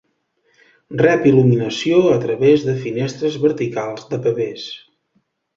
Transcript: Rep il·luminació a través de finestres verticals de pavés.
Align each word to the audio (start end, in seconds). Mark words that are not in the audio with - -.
Rep 1.01 1.27
il·luminació 1.31 1.99
a 2.13 2.17
través 2.25 2.65
de 2.71 2.77
finestres 2.87 3.39
verticals 3.47 4.11
de 4.15 4.23
pavés. 4.25 4.69